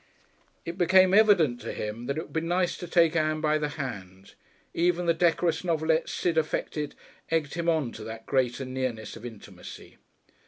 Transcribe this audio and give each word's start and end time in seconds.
It 0.65 0.79
became 0.79 1.13
evident 1.13 1.61
to 1.61 1.71
him 1.71 2.07
that 2.07 2.17
it 2.17 2.23
would 2.23 2.33
be 2.33 2.41
nice 2.41 2.75
to 2.77 2.87
take 2.87 3.15
Ann 3.15 3.39
by 3.39 3.59
the 3.59 3.69
hand; 3.77 4.33
even 4.73 5.05
the 5.05 5.13
decorous 5.13 5.63
novelettes 5.63 6.11
Sid 6.11 6.39
affected 6.39 6.95
egged 7.29 7.53
him 7.53 7.69
on 7.69 7.91
to 7.91 8.03
that 8.05 8.25
greater 8.25 8.65
nearness 8.65 9.15
of 9.15 9.27
intimacy. 9.27 9.97